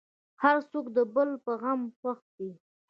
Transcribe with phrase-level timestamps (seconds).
[0.43, 2.51] هر څوک د بل په غم خوښ دی.